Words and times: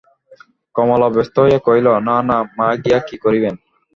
কমলা 0.75 1.07
ব্যস্ত 1.15 1.35
হইয়া 1.43 1.59
কহিল, 1.65 1.87
না 2.07 2.15
না, 2.29 2.37
মা 2.57 2.67
গিয়া 2.83 2.99
কী 3.07 3.15
করিবেন? 3.23 3.55